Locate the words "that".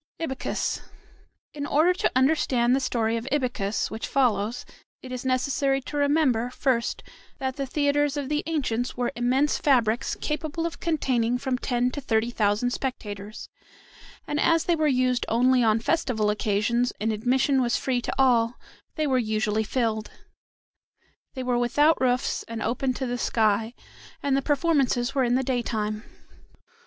7.37-7.55